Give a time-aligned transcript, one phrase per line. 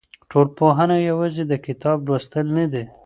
[0.29, 2.83] ټولنپوهنه یوازې د کتاب لوستل نه دي.